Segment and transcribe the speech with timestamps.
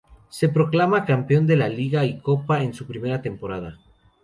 [0.29, 3.77] Se proclama campeón de Liga y Copa en su primera temporada.